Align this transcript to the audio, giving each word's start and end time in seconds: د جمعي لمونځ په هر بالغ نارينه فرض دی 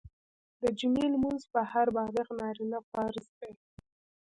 د 0.61 0.63
جمعي 0.79 1.07
لمونځ 1.13 1.41
په 1.53 1.59
هر 1.71 1.87
بالغ 1.97 2.27
نارينه 2.41 2.79
فرض 2.91 3.25
دی 3.39 3.51